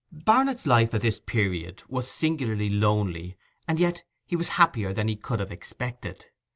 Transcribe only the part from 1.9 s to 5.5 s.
singularly lonely, and yet he was happier than he could